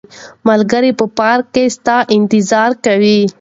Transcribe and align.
ملګري 0.47 0.91
په 0.99 1.05
پارک 1.17 1.45
کې 1.53 1.63
ستا 1.75 1.97
انتظار 2.15 2.71
کوي. 2.85 3.19